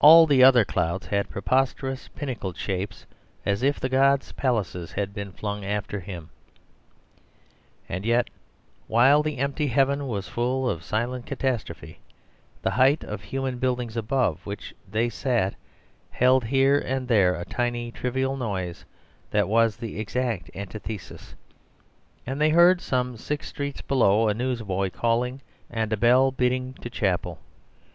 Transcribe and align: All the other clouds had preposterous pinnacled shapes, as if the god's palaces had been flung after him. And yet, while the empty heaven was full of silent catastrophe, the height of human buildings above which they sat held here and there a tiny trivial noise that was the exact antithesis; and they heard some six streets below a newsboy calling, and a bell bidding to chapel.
All 0.00 0.26
the 0.26 0.42
other 0.42 0.64
clouds 0.64 1.08
had 1.08 1.28
preposterous 1.28 2.08
pinnacled 2.08 2.56
shapes, 2.56 3.04
as 3.44 3.62
if 3.62 3.78
the 3.78 3.90
god's 3.90 4.32
palaces 4.32 4.92
had 4.92 5.12
been 5.12 5.30
flung 5.30 5.62
after 5.62 6.00
him. 6.00 6.30
And 7.86 8.06
yet, 8.06 8.30
while 8.86 9.22
the 9.22 9.36
empty 9.36 9.66
heaven 9.66 10.08
was 10.08 10.26
full 10.26 10.70
of 10.70 10.82
silent 10.82 11.26
catastrophe, 11.26 11.98
the 12.62 12.70
height 12.70 13.04
of 13.04 13.24
human 13.24 13.58
buildings 13.58 13.94
above 13.94 14.40
which 14.46 14.74
they 14.90 15.10
sat 15.10 15.54
held 16.10 16.44
here 16.44 16.78
and 16.78 17.06
there 17.06 17.34
a 17.34 17.44
tiny 17.44 17.90
trivial 17.92 18.38
noise 18.38 18.86
that 19.32 19.48
was 19.50 19.76
the 19.76 20.00
exact 20.00 20.50
antithesis; 20.54 21.34
and 22.26 22.40
they 22.40 22.48
heard 22.48 22.80
some 22.80 23.18
six 23.18 23.48
streets 23.48 23.82
below 23.82 24.28
a 24.28 24.32
newsboy 24.32 24.88
calling, 24.88 25.42
and 25.68 25.92
a 25.92 25.98
bell 25.98 26.30
bidding 26.30 26.72
to 26.80 26.88
chapel. 26.88 27.38